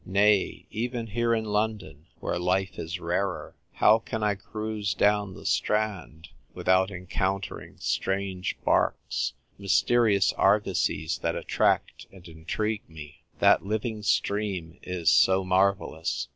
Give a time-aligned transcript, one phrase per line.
[0.03, 5.45] Nay, even here in London, where life is rarer, how can I cruise down the
[5.45, 7.67] Strand without encounter c 10 THE TYPE WRITER GIRL.
[7.67, 7.81] ing
[8.31, 13.21] Strange barks— mysterious argosies that attract and intrigue mc?
[13.37, 16.29] That living stream is so marvellous